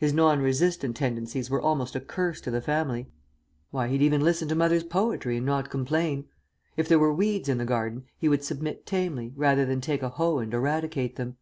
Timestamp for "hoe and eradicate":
10.08-11.16